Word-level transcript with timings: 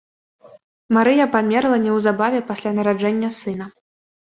Марыя 0.97 1.27
памерла 1.35 1.77
неўзабаве 1.85 2.41
пасля 2.49 2.75
нараджэння 2.81 3.33
сына. 3.39 3.73